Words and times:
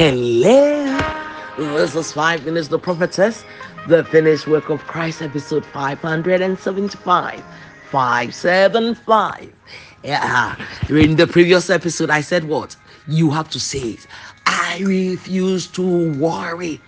Hello. 0.00 0.96
This 1.58 1.94
is 1.94 2.10
Five 2.10 2.46
Minutes 2.46 2.68
the 2.68 2.78
Prophetess, 2.78 3.44
the 3.86 4.02
finished 4.02 4.46
work 4.46 4.70
of 4.70 4.80
Christ, 4.86 5.20
episode 5.20 5.62
575. 5.66 7.44
575. 7.90 9.52
Yeah. 10.02 10.56
In 10.88 11.16
the 11.16 11.26
previous 11.26 11.68
episode, 11.68 12.08
I 12.08 12.22
said 12.22 12.44
what? 12.44 12.76
You 13.08 13.30
have 13.30 13.50
to 13.50 13.60
say 13.60 13.90
it. 13.90 14.06
I 14.46 14.78
refuse 14.86 15.66
to 15.72 16.14
worry. 16.14 16.80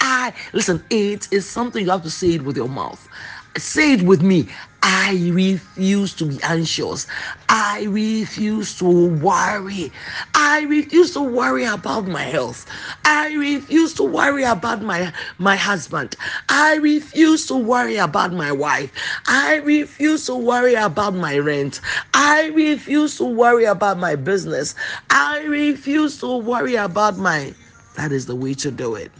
I 0.00 0.32
listen, 0.52 0.84
it 0.90 1.26
is 1.32 1.50
something 1.50 1.84
you 1.84 1.90
have 1.90 2.04
to 2.04 2.10
say 2.10 2.34
it 2.34 2.44
with 2.44 2.56
your 2.56 2.68
mouth. 2.68 3.08
Say 3.56 3.92
it 3.94 4.02
with 4.02 4.22
me. 4.22 4.48
I 4.82 5.30
refuse 5.32 6.14
to 6.16 6.26
be 6.26 6.42
anxious. 6.42 7.06
I 7.48 7.84
refuse 7.84 8.76
to 8.78 8.84
worry. 9.08 9.92
I 10.34 10.62
refuse 10.62 11.12
to 11.14 11.22
worry 11.22 11.64
about 11.64 12.06
my 12.06 12.22
health. 12.22 12.66
I 13.04 13.32
refuse 13.34 13.94
to 13.94 14.02
worry 14.04 14.44
about 14.44 14.82
my, 14.82 15.12
my 15.38 15.56
husband. 15.56 16.16
I 16.48 16.76
refuse 16.76 17.46
to 17.46 17.56
worry 17.56 17.96
about 17.96 18.32
my 18.32 18.52
wife. 18.52 18.92
I 19.26 19.56
refuse 19.56 20.26
to 20.26 20.34
worry 20.34 20.74
about 20.74 21.14
my 21.14 21.38
rent. 21.38 21.80
I 22.12 22.48
refuse 22.48 23.16
to 23.18 23.24
worry 23.24 23.64
about 23.64 23.98
my 23.98 24.16
business. 24.16 24.74
I 25.10 25.42
refuse 25.44 26.18
to 26.20 26.36
worry 26.38 26.74
about 26.74 27.18
my. 27.18 27.54
That 27.94 28.12
is 28.12 28.26
the 28.26 28.36
way 28.36 28.54
to 28.54 28.70
do 28.70 28.94
it. 28.96 29.12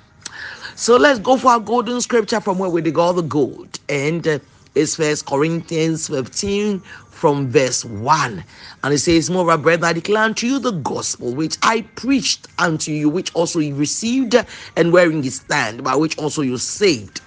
So 0.76 0.96
let's 0.96 1.20
go 1.20 1.36
for 1.36 1.48
our 1.52 1.60
golden 1.60 2.00
scripture 2.00 2.40
from 2.40 2.58
where 2.58 2.68
we 2.68 2.82
dig 2.82 2.98
all 2.98 3.12
the 3.12 3.22
gold. 3.22 3.78
And 3.88 4.26
uh, 4.26 4.38
it's 4.74 4.96
First 4.96 5.24
Corinthians 5.24 6.08
15 6.08 6.80
from 6.80 7.48
verse 7.48 7.84
1. 7.84 8.44
And 8.82 8.92
it 8.92 8.98
says, 8.98 9.30
Moreover, 9.30 9.56
brethren, 9.62 9.84
I 9.84 9.92
declare 9.92 10.24
unto 10.24 10.48
you 10.48 10.58
the 10.58 10.72
gospel 10.72 11.32
which 11.32 11.58
I 11.62 11.82
preached 11.94 12.48
unto 12.58 12.90
you, 12.90 13.08
which 13.08 13.32
also 13.34 13.60
you 13.60 13.76
received, 13.76 14.34
and 14.76 14.92
wherein 14.92 15.22
you 15.22 15.30
stand, 15.30 15.84
by 15.84 15.94
which 15.94 16.18
also 16.18 16.42
you 16.42 16.58
saved 16.58 17.20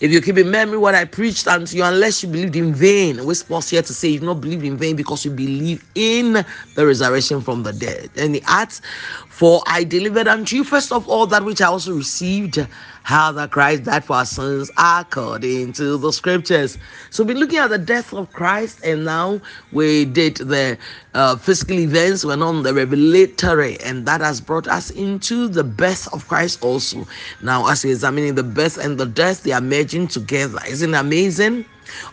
if 0.00 0.10
you 0.12 0.20
keep 0.20 0.38
in 0.38 0.50
memory 0.50 0.78
what 0.78 0.94
I 0.94 1.04
preached 1.04 1.46
unto 1.46 1.76
you, 1.76 1.84
unless 1.84 2.22
you 2.22 2.28
believed 2.28 2.56
in 2.56 2.74
vain, 2.74 3.24
we're 3.24 3.34
here 3.62 3.82
to 3.82 3.94
say 3.94 4.08
you've 4.08 4.22
not 4.22 4.40
believed 4.40 4.64
in 4.64 4.76
vain 4.76 4.96
because 4.96 5.24
you 5.24 5.30
believe 5.30 5.84
in 5.94 6.44
the 6.74 6.86
resurrection 6.86 7.40
from 7.40 7.62
the 7.62 7.72
dead. 7.72 8.10
And 8.16 8.34
the 8.34 8.42
acts, 8.46 8.80
for 9.28 9.62
I 9.66 9.84
delivered 9.84 10.28
unto 10.28 10.56
you 10.56 10.64
first 10.64 10.92
of 10.92 11.08
all 11.08 11.26
that 11.28 11.44
which 11.44 11.60
I 11.60 11.66
also 11.66 11.94
received, 11.94 12.66
how 13.04 13.30
that 13.32 13.50
Christ 13.50 13.84
died 13.84 14.02
for 14.02 14.16
our 14.16 14.24
sins 14.24 14.70
according 14.78 15.74
to 15.74 15.98
the 15.98 16.10
scriptures. 16.10 16.78
So 17.10 17.22
we're 17.22 17.36
looking 17.36 17.58
at 17.58 17.68
the 17.68 17.78
death 17.78 18.14
of 18.14 18.32
Christ, 18.32 18.80
and 18.82 19.04
now 19.04 19.40
we 19.72 20.06
did 20.06 20.36
the 20.36 20.78
uh, 21.12 21.36
physical 21.36 21.78
events, 21.78 22.24
went 22.24 22.42
on 22.42 22.62
the 22.62 22.72
revelatory, 22.72 23.78
and 23.80 24.06
that 24.06 24.22
has 24.22 24.40
brought 24.40 24.66
us 24.66 24.90
into 24.90 25.48
the 25.48 25.62
birth 25.62 26.12
of 26.14 26.26
Christ 26.26 26.64
also. 26.64 27.06
Now, 27.42 27.68
as 27.68 27.84
we're 27.84 27.92
examining 27.92 28.34
the 28.36 28.42
birth 28.42 28.78
and 28.78 28.98
the 28.98 29.06
death, 29.06 29.42
they 29.42 29.52
are 29.52 29.60
merging 29.60 30.08
together. 30.08 30.58
Isn't 30.66 30.94
amazing? 30.94 31.66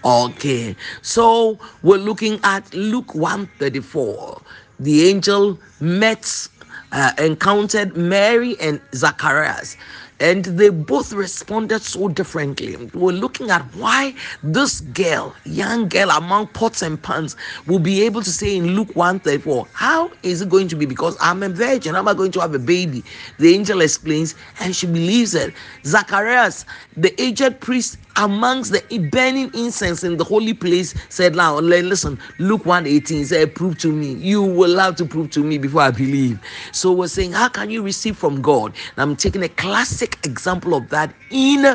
Okay, 0.04 0.76
so 1.02 1.58
we're 1.84 1.98
looking 1.98 2.38
at 2.44 2.74
Luke 2.74 3.16
134. 3.16 4.42
The 4.82 5.08
angel 5.10 5.58
met, 5.80 6.50
uh, 6.92 7.14
encountered 7.18 7.96
Mary 7.96 8.60
and 8.60 8.82
Zacharias 8.94 9.78
and 10.22 10.46
they 10.46 10.70
both 10.70 11.14
responded 11.14 11.82
so 11.82 12.08
differently. 12.08 12.76
We're 12.94 13.12
looking 13.12 13.50
at 13.50 13.64
why 13.74 14.14
this 14.44 14.82
girl, 14.82 15.36
young 15.46 15.90
girl 15.90 16.12
among 16.12 16.48
pots 16.50 16.84
and 16.84 17.02
pans, 17.02 17.36
will 17.66 17.80
be 17.80 18.04
able 18.04 18.22
to 18.22 18.30
say 18.32 18.56
in 18.56 18.76
Luke 18.76 18.96
134, 18.96 19.68
How 19.74 20.12
is 20.22 20.42
it 20.42 20.50
going 20.50 20.68
to 20.68 20.76
be? 20.76 20.86
Because 20.86 21.18
I'm 21.20 21.42
a 21.42 21.50
virgin, 21.50 21.96
I'm 21.96 22.08
I 22.08 22.14
going 22.14 22.32
to 22.34 22.40
have 22.40 22.54
a 22.54 22.60
baby? 22.60 23.04
The 23.40 23.56
angel 23.56 23.82
explains, 23.82 24.36
and 24.60 24.76
she 24.76 24.86
believes 24.86 25.34
it. 25.34 25.56
Zacharias, 25.86 26.66
the 26.96 27.20
aged 27.20 27.60
priest 27.60 27.98
amongst 28.18 28.72
the 28.74 29.00
burning 29.12 29.50
incense 29.56 30.04
in 30.04 30.18
the 30.18 30.24
holy 30.24 30.54
place, 30.54 30.94
said, 31.10 31.36
Now 31.36 31.58
listen, 31.60 32.20
Luke 32.38 32.66
118 32.66 33.26
said, 33.26 33.56
Prove 33.56 33.78
to 33.80 33.92
me. 33.92 34.14
You 34.14 34.44
will 34.44 34.78
have 34.78 34.96
to 34.98 35.06
prove 35.06 35.32
to 35.32 35.44
me 35.44 35.58
before 35.58 35.82
I 35.82 35.92
believe. 35.92 36.40
So 36.74 36.92
we're 36.92 37.08
saying, 37.08 37.32
How 37.32 37.50
can 37.50 37.72
you 37.72 37.82
receive 37.82 38.18
from 38.18 38.42
God? 38.42 38.76
And 38.96 39.02
I'm 39.02 39.16
taking 39.16 39.42
a 39.44 39.50
classic 39.50 40.11
example 40.26 40.74
of 40.76 40.90
that 40.90 41.14
in 41.30 41.66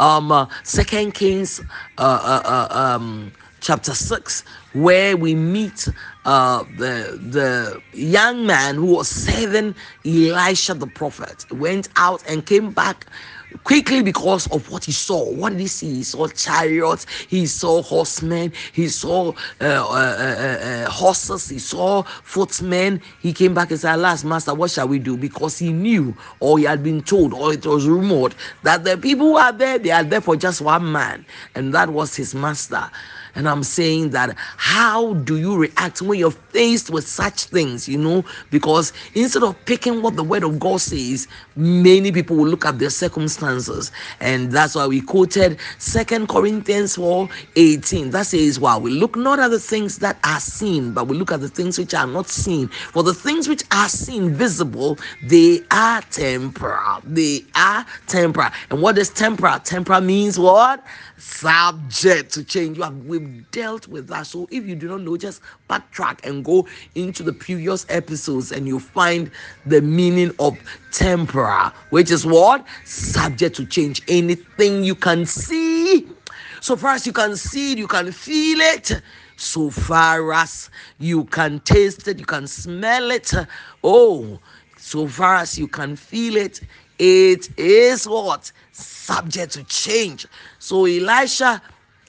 um 0.00 0.32
uh, 0.32 0.46
second 0.62 1.12
kings 1.14 1.60
uh, 1.98 2.02
uh, 2.44 2.48
uh, 2.70 2.78
um 2.96 3.32
chapter 3.60 3.94
6 3.94 4.44
where 4.74 5.16
we 5.16 5.34
meet 5.34 5.88
uh, 6.24 6.64
the 6.76 7.18
the 7.30 7.82
young 7.92 8.46
man 8.46 8.74
who 8.74 8.86
was 8.96 9.08
serving 9.08 9.74
elisha 10.04 10.74
the 10.74 10.86
prophet 10.86 11.44
went 11.52 11.88
out 11.96 12.22
and 12.28 12.46
came 12.46 12.72
back 12.72 13.06
quickly 13.62 14.02
because 14.02 14.46
of 14.48 14.68
what 14.70 14.84
he 14.84 14.92
saw. 14.92 15.30
What 15.30 15.50
did 15.50 15.60
he 15.60 15.66
see? 15.66 15.94
He 15.96 16.02
saw 16.02 16.26
chariots, 16.28 17.06
he 17.28 17.46
saw 17.46 17.82
horsemen, 17.82 18.52
he 18.72 18.88
saw 18.88 19.28
uh, 19.60 19.64
uh, 19.64 19.66
uh, 19.92 20.86
uh, 20.86 20.90
horses, 20.90 21.48
he 21.48 21.58
saw 21.58 22.02
footmen. 22.02 23.00
He 23.20 23.32
came 23.32 23.54
back 23.54 23.70
and 23.70 23.80
said, 23.80 23.96
Last 23.96 24.24
master, 24.24 24.54
what 24.54 24.70
shall 24.70 24.88
we 24.88 24.98
do? 24.98 25.16
Because 25.16 25.58
he 25.58 25.72
knew, 25.72 26.14
or 26.40 26.58
he 26.58 26.64
had 26.64 26.82
been 26.82 27.02
told, 27.02 27.32
or 27.34 27.52
it 27.52 27.64
was 27.66 27.86
rumored 27.86 28.34
that 28.62 28.84
the 28.84 28.96
people 28.96 29.26
who 29.28 29.36
are 29.36 29.52
there, 29.52 29.78
they 29.78 29.90
are 29.90 30.04
there 30.04 30.20
for 30.20 30.36
just 30.36 30.60
one 30.60 30.90
man, 30.90 31.24
and 31.54 31.72
that 31.74 31.90
was 31.90 32.14
his 32.16 32.34
master. 32.34 32.90
And 33.34 33.48
I'm 33.48 33.62
saying 33.62 34.10
that 34.10 34.36
how 34.38 35.14
do 35.14 35.38
you 35.38 35.56
react 35.56 36.02
when 36.02 36.18
you're 36.18 36.30
faced 36.30 36.90
with 36.90 37.06
such 37.06 37.44
things, 37.44 37.88
you 37.88 37.98
know? 37.98 38.24
Because 38.50 38.92
instead 39.14 39.42
of 39.42 39.56
picking 39.64 40.02
what 40.02 40.16
the 40.16 40.22
word 40.24 40.44
of 40.44 40.58
God 40.58 40.80
says, 40.80 41.28
many 41.56 42.12
people 42.12 42.36
will 42.36 42.46
look 42.46 42.64
at 42.64 42.78
their 42.78 42.90
circumstances. 42.90 43.90
And 44.20 44.50
that's 44.52 44.74
why 44.74 44.86
we 44.86 45.00
quoted 45.00 45.58
Second 45.78 46.28
Corinthians 46.28 46.96
4 46.96 47.28
18. 47.56 48.10
That 48.10 48.26
says, 48.26 48.58
Wow, 48.60 48.78
we 48.78 48.90
look 48.90 49.16
not 49.16 49.38
at 49.38 49.48
the 49.48 49.58
things 49.60 49.98
that 49.98 50.18
are 50.24 50.40
seen, 50.40 50.92
but 50.92 51.06
we 51.08 51.16
look 51.16 51.32
at 51.32 51.40
the 51.40 51.48
things 51.48 51.78
which 51.78 51.94
are 51.94 52.06
not 52.06 52.28
seen. 52.28 52.68
For 52.68 53.02
the 53.02 53.14
things 53.14 53.48
which 53.48 53.62
are 53.72 53.88
seen 53.88 54.32
visible, 54.34 54.98
they 55.22 55.60
are 55.70 56.02
temporal. 56.02 57.00
They 57.04 57.44
are 57.54 57.84
temporal. 58.06 58.50
And 58.70 58.80
what 58.82 58.98
is 58.98 59.10
temporal? 59.10 59.58
Temporal 59.60 60.00
means 60.00 60.38
what? 60.38 60.84
Subject 61.18 62.32
to 62.34 62.44
change. 62.44 62.76
You 62.76 62.82
have 62.84 62.96
we've 63.04 63.23
dealt 63.50 63.88
with 63.88 64.08
that. 64.08 64.26
So 64.26 64.48
if 64.50 64.66
you 64.66 64.74
do 64.74 64.88
not 64.88 65.02
know, 65.02 65.16
just 65.16 65.40
backtrack 65.68 66.24
and 66.24 66.44
go 66.44 66.66
into 66.94 67.22
the 67.22 67.32
previous 67.32 67.86
episodes 67.88 68.52
and 68.52 68.66
you 68.66 68.78
find 68.78 69.30
the 69.66 69.80
meaning 69.80 70.32
of 70.38 70.56
temporal, 70.92 71.70
which 71.90 72.10
is 72.10 72.26
what? 72.26 72.64
Subject 72.84 73.56
to 73.56 73.66
change. 73.66 74.02
Anything 74.08 74.84
you 74.84 74.94
can 74.94 75.26
see. 75.26 76.08
So 76.60 76.76
far 76.76 76.92
as 76.92 77.06
you 77.06 77.12
can 77.12 77.36
see 77.36 77.72
it, 77.72 77.78
you 77.78 77.86
can 77.86 78.10
feel 78.10 78.60
it. 78.60 79.02
So 79.36 79.70
far 79.70 80.32
as 80.32 80.70
you 80.98 81.24
can 81.24 81.60
taste 81.60 82.06
it, 82.08 82.18
you 82.18 82.24
can 82.24 82.46
smell 82.46 83.10
it. 83.10 83.32
Oh, 83.82 84.38
so 84.78 85.06
far 85.06 85.36
as 85.36 85.58
you 85.58 85.66
can 85.68 85.96
feel 85.96 86.36
it, 86.36 86.60
it 86.98 87.48
is 87.58 88.06
what? 88.06 88.52
Subject 88.72 89.52
to 89.54 89.64
change. 89.64 90.26
So 90.58 90.84
Elisha 90.84 91.60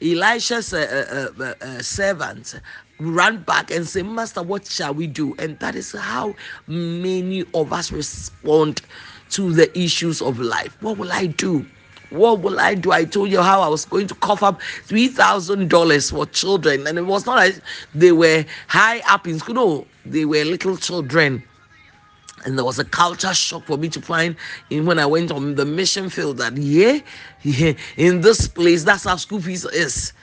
Elisha's 0.02 0.74
uh, 0.74 1.32
uh, 1.40 1.54
uh, 1.66 1.82
servant 1.82 2.60
ran 3.00 3.42
back 3.44 3.72
and 3.72 3.88
said, 3.88 4.06
Master, 4.06 4.44
what 4.44 4.66
shall 4.68 4.94
we 4.94 5.08
do? 5.08 5.36
And 5.40 5.58
that 5.60 5.76
is 5.76 5.92
how 5.94 6.36
many 6.68 7.46
of 7.54 7.72
us 7.74 7.92
respond 7.92 8.82
to 9.32 9.54
the 9.54 9.78
issues 9.78 10.22
of 10.22 10.40
life. 10.40 10.78
What 10.82 10.98
will 10.98 11.12
I 11.12 11.28
do? 11.28 11.66
What 12.10 12.42
will 12.42 12.60
I 12.60 12.76
do? 12.76 12.92
I 12.92 13.04
told 13.06 13.32
you 13.32 13.42
how 13.42 13.62
I 13.62 13.68
was 13.68 13.86
going 13.86 14.08
to 14.08 14.16
cough 14.16 14.44
up 14.44 14.62
three 14.84 15.08
thousand 15.08 15.70
dollars 15.70 16.12
for 16.12 16.26
children, 16.28 16.86
and 16.88 16.98
it 16.98 17.02
was 17.02 17.26
not 17.26 17.36
like 17.36 17.60
they 17.94 18.12
were 18.12 18.46
high 18.68 19.00
up 19.08 19.28
in 19.28 19.40
school. 19.40 19.56
No, 19.56 19.88
they 20.06 20.24
were 20.24 20.44
little 20.46 20.78
children 20.78 21.44
and 22.46 22.58
there 22.58 22.66
was 22.66 22.80
a 22.80 22.86
culture 22.86 23.34
shock 23.34 23.66
for 23.66 23.78
me 23.78 23.90
to 23.90 24.02
find 24.02 24.36
in 24.70 24.86
when 24.86 25.00
I 25.00 25.06
went 25.06 25.32
on 25.32 25.56
the 25.56 25.66
mission 25.66 26.10
field 26.10 26.38
that 26.38 26.56
yeah, 26.58 27.00
yeah 27.42 27.74
in 27.98 28.22
this 28.22 28.48
place 28.48 28.84
that's 28.84 29.04
how 29.04 29.16
school 29.18 29.42
fees 29.42 29.66
is. 29.66 30.14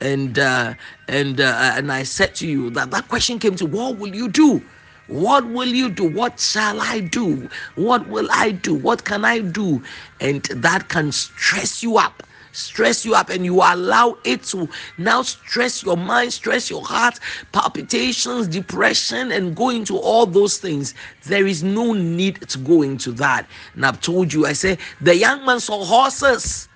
And 0.00 0.38
uh, 0.38 0.74
and 1.08 1.40
uh, 1.40 1.72
and 1.76 1.92
I 1.92 2.02
said 2.04 2.34
to 2.36 2.46
you 2.48 2.70
that 2.70 2.90
that 2.90 3.08
question 3.08 3.38
came 3.38 3.54
to 3.56 3.66
what 3.66 3.98
will 3.98 4.14
you 4.14 4.28
do? 4.28 4.62
What 5.08 5.46
will 5.48 5.68
you 5.68 5.90
do? 5.90 6.04
What 6.04 6.40
shall 6.40 6.80
I 6.80 7.00
do? 7.00 7.48
What 7.76 8.08
will 8.08 8.28
I 8.32 8.52
do? 8.52 8.74
What 8.74 9.04
can 9.04 9.24
I 9.24 9.40
do? 9.40 9.82
And 10.20 10.42
that 10.44 10.88
can 10.88 11.12
stress 11.12 11.82
you 11.82 11.98
up 11.98 12.22
stress 12.52 13.04
you 13.04 13.14
up 13.14 13.30
and 13.30 13.44
you 13.44 13.56
allow 13.56 14.16
it 14.24 14.42
to 14.44 14.68
now 14.98 15.22
stress 15.22 15.82
your 15.82 15.96
mind, 15.96 16.32
stress 16.32 16.70
your 16.70 16.84
heart, 16.84 17.18
palpitations, 17.52 18.46
depression, 18.46 19.32
and 19.32 19.56
go 19.56 19.70
into 19.70 19.96
all 19.96 20.26
those 20.26 20.58
things. 20.58 20.94
There 21.24 21.46
is 21.46 21.62
no 21.62 21.92
need 21.92 22.40
to 22.48 22.58
go 22.58 22.82
into 22.82 23.12
that. 23.12 23.46
And 23.74 23.84
I've 23.84 24.00
told 24.00 24.32
you, 24.32 24.46
I 24.46 24.52
say, 24.52 24.78
the 25.00 25.16
young 25.16 25.44
man 25.44 25.60
saw 25.60 25.84
horses 25.84 26.68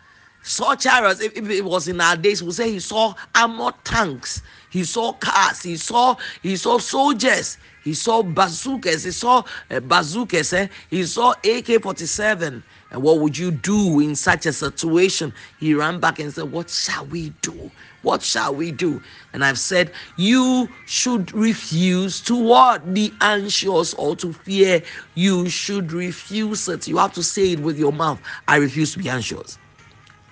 saw 0.46 0.76
chariots. 0.76 1.20
If, 1.20 1.37
if 1.37 1.50
it 1.50 1.64
was 1.64 1.88
in 1.88 2.00
our 2.00 2.17
days, 2.17 2.43
we 2.43 2.52
say 2.52 2.70
he 2.70 2.81
saw 2.81 3.14
armored 3.34 3.75
tanks, 3.84 4.43
he 4.70 4.84
saw 4.84 5.12
cars, 5.12 5.62
he 5.62 5.76
saw 5.76 6.17
he 6.43 6.56
saw 6.56 6.78
soldiers, 6.78 7.58
he 7.82 7.94
saw 7.94 8.23
bazookas, 8.23 9.05
he 9.05 9.11
saw 9.11 9.43
uh, 9.70 9.81
bazookas, 9.81 10.52
eh? 10.52 10.69
he 10.90 11.05
saw 11.05 11.31
AK-47. 11.32 12.62
And 12.91 13.03
what 13.03 13.19
would 13.19 13.37
you 13.37 13.50
do 13.50 14.00
in 14.00 14.15
such 14.15 14.47
a 14.47 14.53
situation? 14.53 15.33
He 15.59 15.75
ran 15.75 15.99
back 16.00 16.19
and 16.21 16.33
said, 16.33 16.53
What 16.53 16.71
shall 16.71 17.06
we 17.06 17.31
do? 17.43 17.71
What 18.03 18.23
shall 18.23 18.55
we 18.55 18.71
do? 18.71 19.03
And 19.33 19.44
I've 19.44 19.59
said, 19.59 19.93
You 20.17 20.69
should 20.87 21.33
refuse 21.33 22.21
to 22.23 22.37
what? 22.37 22.94
Be 22.94 23.12
anxious 23.21 23.94
or 23.94 24.15
to 24.17 24.33
fear. 24.33 24.83
You 25.15 25.49
should 25.49 25.93
refuse 25.93 26.69
it. 26.69 26.87
You 26.87 26.99
have 26.99 27.12
to 27.15 27.23
say 27.23 27.53
it 27.53 27.61
with 27.61 27.79
your 27.79 27.93
mouth. 27.93 28.21
I 28.47 28.56
refuse 28.56 28.93
to 28.93 28.99
be 29.00 29.09
anxious. 29.09 29.59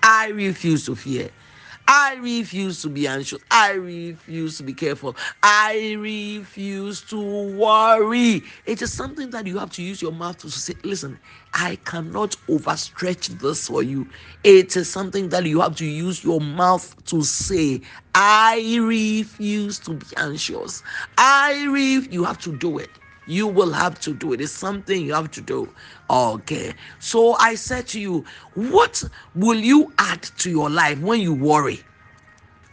I 0.01 0.29
refuse 0.29 0.85
to 0.85 0.95
fear. 0.95 1.29
I 1.87 2.15
refuse 2.15 2.81
to 2.81 2.89
be 2.89 3.07
anxious. 3.07 3.43
I 3.51 3.73
refuse 3.73 4.57
to 4.57 4.63
be 4.63 4.73
careful. 4.73 5.15
I 5.43 5.95
refuse 5.99 7.01
to 7.03 7.19
worry. 7.19 8.43
It 8.65 8.81
is 8.81 8.91
something 8.91 9.29
that 9.31 9.45
you 9.45 9.59
have 9.59 9.71
to 9.71 9.83
use 9.83 10.01
your 10.01 10.11
mouth 10.11 10.37
to 10.39 10.49
say, 10.49 10.75
listen, 10.83 11.19
I 11.53 11.77
cannot 11.85 12.35
overstretch 12.49 13.27
this 13.39 13.67
for 13.67 13.83
you. 13.83 14.09
It 14.43 14.75
is 14.75 14.91
something 14.91 15.29
that 15.29 15.45
you 15.45 15.61
have 15.61 15.75
to 15.77 15.85
use 15.85 16.23
your 16.23 16.41
mouth 16.41 16.95
to 17.05 17.21
say, 17.23 17.81
I 18.15 18.77
refuse 18.81 19.79
to 19.81 19.93
be 19.93 20.07
anxious. 20.17 20.81
I 21.17 21.65
refuse. 21.65 22.13
You 22.13 22.23
have 22.23 22.39
to 22.39 22.51
do 22.51 22.79
it. 22.79 22.99
You 23.27 23.47
will 23.47 23.71
have 23.73 23.99
to 24.01 24.13
do 24.13 24.33
it. 24.33 24.41
It's 24.41 24.51
something 24.51 25.03
you 25.03 25.13
have 25.13 25.31
to 25.31 25.41
do. 25.41 25.73
Okay. 26.09 26.73
So 26.99 27.33
I 27.39 27.55
said 27.55 27.87
to 27.89 27.99
you, 27.99 28.25
what 28.53 29.03
will 29.33 29.59
you 29.59 29.93
add 29.97 30.23
to 30.39 30.49
your 30.49 30.69
life 30.69 30.99
when 30.99 31.21
you 31.21 31.33
worry? 31.33 31.83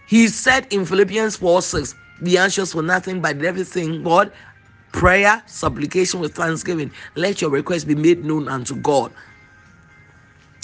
He 0.06 0.28
said 0.28 0.66
in 0.70 0.84
Philippians 0.84 1.36
4 1.36 1.62
6, 1.62 1.94
be 2.22 2.36
anxious 2.38 2.72
for 2.72 2.82
nothing 2.82 3.20
but 3.20 3.42
everything, 3.42 4.02
God, 4.02 4.32
prayer, 4.92 5.42
supplication 5.46 6.20
with 6.20 6.34
thanksgiving. 6.34 6.92
Let 7.16 7.40
your 7.40 7.50
request 7.50 7.88
be 7.88 7.94
made 7.94 8.24
known 8.24 8.48
unto 8.48 8.76
God. 8.76 9.12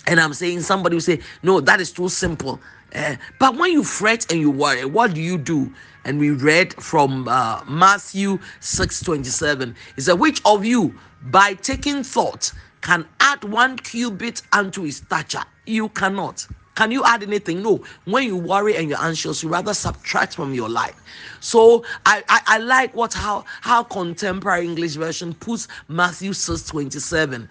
And 0.07 0.21
I'm 0.21 0.35
saying 0.35 0.61
somebody 0.61 0.97
will 0.97 1.01
say, 1.01 1.21
No, 1.43 1.61
that 1.61 1.81
is 1.81 1.93
too 1.93 2.09
simple. 2.09 2.63
Uh, 2.95 3.17
but 3.39 3.57
when 3.57 3.73
you 3.73 3.85
fret 3.85 4.31
and 4.31 4.41
you 4.41 4.51
worry, 4.51 4.85
what 4.85 5.15
do 5.15 5.21
you 5.21 5.39
do? 5.39 5.73
And 6.05 6.19
we 6.19 6.31
read 6.31 6.75
from 6.83 7.29
uh, 7.29 7.63
Matthew 7.69 8.39
6 8.61 9.03
27. 9.03 9.75
He 9.97 10.01
said, 10.03 10.15
Which 10.15 10.41
of 10.45 10.65
you, 10.65 10.95
by 11.25 11.55
taking 11.55 12.03
thought, 12.03 12.53
can 12.81 13.07
add 13.21 13.45
one 13.45 13.77
cubit 13.77 14.43
unto 14.53 14.83
his 14.83 14.99
stature? 14.99 15.45
You 15.67 15.91
cannot. 15.91 16.47
Can 16.77 16.93
you 16.93 17.05
add 17.05 17.25
anything? 17.25 17.63
No. 17.63 17.85
When 18.05 18.25
you 18.25 18.37
worry 18.37 18.77
and 18.77 18.89
you're 18.89 19.03
anxious, 19.03 19.43
you 19.43 19.49
rather 19.49 19.75
subtract 19.75 20.37
from 20.37 20.55
your 20.55 20.69
life. 20.69 20.95
So 21.41 21.85
I, 22.07 22.23
I, 22.29 22.41
I 22.47 22.59
like 22.59 22.95
what 22.95 23.13
how 23.13 23.45
how 23.61 23.83
contemporary 23.83 24.65
English 24.65 24.95
version 24.95 25.35
puts 25.35 25.69
Matthew 25.89 26.33
6 26.33 26.63
27 26.65 27.49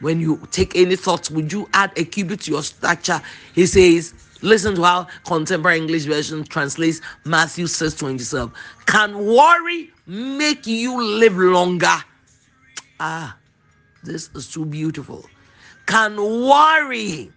when 0.00 0.20
you 0.20 0.40
take 0.50 0.76
any 0.76 0.96
thoughts, 0.96 1.30
would 1.30 1.52
you 1.52 1.68
add 1.74 1.92
a 1.96 2.04
cubit 2.04 2.40
to 2.42 2.52
your 2.52 2.62
stature? 2.62 3.20
He 3.54 3.66
says, 3.66 4.14
listen 4.42 4.74
to 4.76 4.82
how 4.84 5.06
contemporary 5.24 5.78
English 5.78 6.04
version 6.04 6.44
translates 6.44 7.00
Matthew 7.24 7.66
6 7.66 7.94
27. 7.94 8.52
Can 8.86 9.26
worry 9.26 9.90
make 10.06 10.66
you 10.66 11.02
live 11.02 11.36
longer? 11.36 11.96
Ah, 13.00 13.36
this 14.02 14.30
is 14.34 14.50
too 14.50 14.64
beautiful. 14.64 15.24
Can 15.86 16.16
worry 16.16 17.30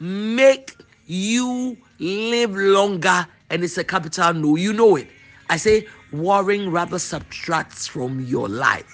make 0.00 0.76
you 1.06 1.76
live 1.98 2.54
longer? 2.54 3.26
And 3.50 3.64
it's 3.64 3.78
a 3.78 3.84
capital 3.84 4.32
no, 4.34 4.56
you 4.56 4.72
know 4.72 4.96
it. 4.96 5.08
I 5.48 5.56
say 5.56 5.86
worrying 6.12 6.70
rather 6.70 6.98
subtracts 6.98 7.86
from 7.86 8.20
your 8.20 8.48
life. 8.48 8.86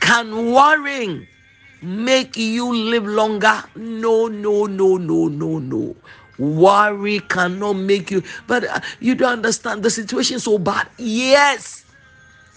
Can 0.00 0.52
worrying 0.52 1.26
make 1.84 2.36
you 2.36 2.74
live 2.74 3.06
longer. 3.06 3.62
No, 3.76 4.26
no, 4.26 4.64
no, 4.64 4.96
no, 4.96 5.28
no, 5.28 5.58
no. 5.58 5.96
Worry 6.38 7.20
cannot 7.20 7.74
make 7.74 8.10
you, 8.10 8.22
but 8.46 8.64
uh, 8.64 8.80
you 9.00 9.14
don't 9.14 9.32
understand 9.32 9.82
the 9.82 9.90
situation 9.90 10.40
so 10.40 10.58
bad. 10.58 10.88
Yes, 10.98 11.84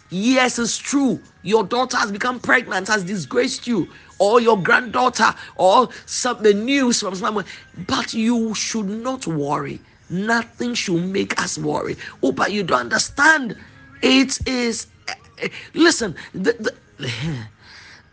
yes, 0.09 0.59
it's 0.59 0.77
true. 0.77 1.21
Your 1.44 1.63
daughter 1.63 1.97
has 1.97 2.12
become 2.12 2.39
pregnant, 2.39 2.88
has 2.88 3.03
disgraced 3.03 3.68
you, 3.68 3.89
or 4.19 4.41
your 4.41 4.62
granddaughter, 4.62 5.33
or 5.56 5.89
some 6.06 6.41
the 6.44 6.53
news 6.53 7.00
from 7.01 7.15
someone. 7.15 7.45
But 7.88 8.13
you 8.13 8.53
should 8.56 8.88
not 8.88 9.27
worry. 9.27 9.81
Nothing 10.09 10.73
should 10.73 11.03
make 11.03 11.39
us 11.41 11.57
worry. 11.57 11.97
Oh, 12.23 12.31
but 12.31 12.51
you 12.51 12.63
don't 12.63 12.81
understand. 12.81 13.57
It 14.01 14.39
is. 14.47 14.88
Uh, 15.07 15.47
listen, 15.73 16.15
the, 16.33 16.53
the 17.00 17.07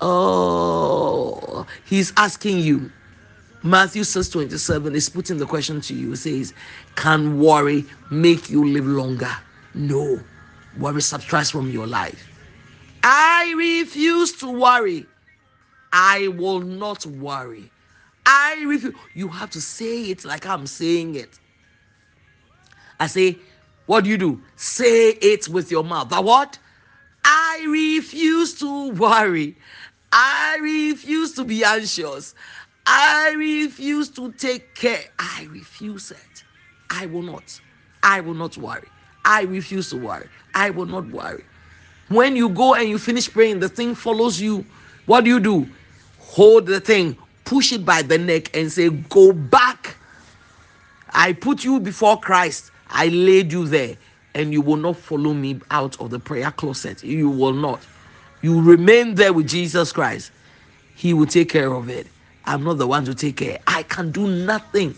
Oh, 0.00 1.66
he's 1.84 2.12
asking 2.16 2.58
you. 2.58 2.90
Matthew 3.64 4.04
6 4.04 4.28
27 4.28 4.94
is 4.94 5.08
putting 5.08 5.38
the 5.38 5.46
question 5.46 5.80
to 5.80 5.94
you. 5.94 6.12
It 6.12 6.18
says, 6.18 6.52
Can 6.96 7.40
worry 7.40 7.86
make 8.10 8.50
you 8.50 8.62
live 8.62 8.86
longer? 8.86 9.30
No. 9.72 10.20
Worry 10.78 11.00
subtracts 11.00 11.50
from 11.50 11.70
your 11.70 11.86
life. 11.86 12.28
I 13.02 13.54
refuse 13.56 14.32
to 14.40 14.50
worry. 14.50 15.06
I 15.94 16.28
will 16.28 16.60
not 16.60 17.06
worry. 17.06 17.70
I 18.26 18.62
refuse. 18.66 18.94
You 19.14 19.28
have 19.28 19.48
to 19.52 19.62
say 19.62 20.10
it 20.10 20.26
like 20.26 20.44
I'm 20.44 20.66
saying 20.66 21.14
it. 21.14 21.38
I 23.00 23.06
say, 23.06 23.38
What 23.86 24.04
do 24.04 24.10
you 24.10 24.18
do? 24.18 24.42
Say 24.56 25.12
it 25.12 25.48
with 25.48 25.70
your 25.70 25.84
mouth. 25.84 26.10
The 26.10 26.20
what? 26.20 26.58
I 27.24 27.64
refuse 27.66 28.58
to 28.60 28.90
worry. 28.90 29.56
I 30.12 30.58
refuse 30.60 31.32
to 31.36 31.44
be 31.44 31.64
anxious. 31.64 32.34
I 32.86 33.34
refuse 33.36 34.10
to 34.10 34.32
take 34.32 34.74
care. 34.74 35.04
I 35.18 35.48
refuse 35.50 36.10
it. 36.10 36.44
I 36.90 37.06
will 37.06 37.22
not. 37.22 37.60
I 38.02 38.20
will 38.20 38.34
not 38.34 38.56
worry. 38.56 38.88
I 39.24 39.42
refuse 39.42 39.90
to 39.90 39.96
worry. 39.96 40.28
I 40.54 40.70
will 40.70 40.86
not 40.86 41.06
worry. 41.08 41.44
When 42.08 42.36
you 42.36 42.50
go 42.50 42.74
and 42.74 42.88
you 42.88 42.98
finish 42.98 43.30
praying, 43.30 43.60
the 43.60 43.68
thing 43.68 43.94
follows 43.94 44.40
you. 44.40 44.66
What 45.06 45.24
do 45.24 45.30
you 45.30 45.40
do? 45.40 45.66
Hold 46.18 46.66
the 46.66 46.80
thing, 46.80 47.16
push 47.44 47.72
it 47.72 47.84
by 47.84 48.02
the 48.02 48.18
neck, 48.18 48.54
and 48.56 48.70
say, 48.70 48.90
Go 48.90 49.32
back. 49.32 49.96
I 51.10 51.32
put 51.32 51.64
you 51.64 51.80
before 51.80 52.20
Christ. 52.20 52.70
I 52.88 53.08
laid 53.08 53.52
you 53.52 53.66
there, 53.66 53.96
and 54.34 54.52
you 54.52 54.60
will 54.60 54.76
not 54.76 54.96
follow 54.96 55.32
me 55.32 55.60
out 55.70 55.98
of 56.00 56.10
the 56.10 56.18
prayer 56.18 56.50
closet. 56.50 57.02
You 57.02 57.30
will 57.30 57.52
not. 57.52 57.86
You 58.42 58.60
remain 58.62 59.14
there 59.14 59.32
with 59.32 59.48
Jesus 59.48 59.92
Christ. 59.92 60.30
He 60.94 61.14
will 61.14 61.26
take 61.26 61.48
care 61.48 61.72
of 61.72 61.88
it. 61.88 62.06
I'm 62.46 62.64
not 62.64 62.78
the 62.78 62.86
one 62.86 63.04
to 63.06 63.14
take 63.14 63.38
care. 63.38 63.58
I 63.66 63.82
can 63.84 64.10
do 64.10 64.28
nothing 64.28 64.94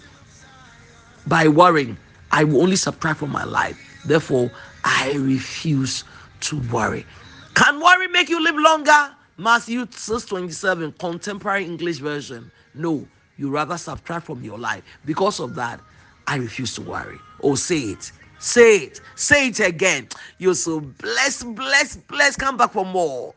by 1.27 1.49
worrying. 1.49 1.97
I 2.33 2.45
will 2.45 2.63
only 2.63 2.77
subtract 2.77 3.21
from 3.21 3.31
my 3.31 3.45
life. 3.45 3.79
Therefore, 4.05 4.51
I 4.85 5.13
refuse 5.13 6.05
to 6.41 6.61
worry. 6.73 7.07
Can 7.55 7.81
worry 7.81 8.09
make 8.09 8.29
you 8.29 8.43
live 8.43 8.57
longer? 8.57 9.15
Matthew 9.39 9.87
6 9.91 10.25
27, 10.25 10.93
contemporary 10.93 11.65
English 11.65 11.99
version. 11.99 12.51
No, 12.75 13.07
you 13.37 13.51
rather 13.51 13.77
subtract 13.79 14.27
from 14.27 14.43
your 14.43 14.59
life. 14.59 14.83
Because 15.05 15.41
of 15.41 15.55
that, 15.57 15.81
I 16.27 16.37
refuse 16.37 16.75
to 16.75 16.83
worry. 16.83 17.19
Oh, 17.43 17.55
say 17.55 17.79
it. 17.79 18.13
Say 18.39 18.79
it. 18.79 19.01
Say 19.15 19.49
it 19.49 19.61
again. 19.61 20.09
You're 20.39 20.55
so 20.55 20.81
blessed, 20.81 21.55
blessed, 21.55 22.07
blessed. 22.09 22.39
Come 22.39 22.57
back 22.57 22.73
for 22.73 22.85
more. 22.85 23.35